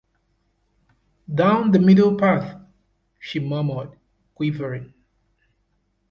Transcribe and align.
“Down 1.31 1.69
the 1.69 1.77
middle 1.77 2.15
path,” 2.17 2.59
she 3.19 3.39
murmured, 3.39 3.99
quivering. 4.33 4.95